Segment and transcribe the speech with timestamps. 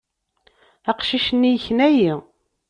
[0.89, 2.13] Aqcic-nni yekna-iyi.